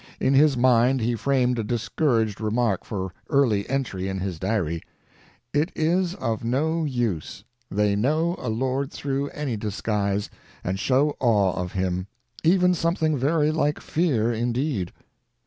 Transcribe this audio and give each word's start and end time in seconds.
In 0.19 0.33
his 0.33 0.57
mind 0.57 0.99
he 1.01 1.13
framed 1.15 1.59
a 1.59 1.63
discouraged 1.63 2.41
remark 2.41 2.85
for 2.85 3.13
early 3.29 3.69
entry 3.69 4.07
in 4.09 4.17
his 4.19 4.39
diary: 4.39 4.81
"It 5.53 5.71
is 5.75 6.15
of 6.15 6.43
no 6.43 6.83
use; 6.85 7.43
they 7.69 7.95
know 7.95 8.35
a 8.39 8.49
lord 8.49 8.89
through 8.91 9.29
any 9.29 9.57
disguise, 9.57 10.27
and 10.63 10.79
show 10.79 11.15
awe 11.19 11.53
of 11.53 11.73
him—even 11.73 12.73
something 12.73 13.15
very 13.15 13.51
like 13.51 13.79
fear, 13.79 14.33
indeed." 14.33 14.91